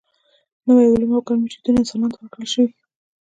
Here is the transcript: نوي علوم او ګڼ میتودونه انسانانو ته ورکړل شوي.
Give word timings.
نوي 0.65 0.85
علوم 0.91 1.11
او 1.15 1.21
ګڼ 1.27 1.35
میتودونه 1.43 1.77
انسانانو 1.79 2.13
ته 2.13 2.17
ورکړل 2.19 2.47
شوي. 2.53 2.69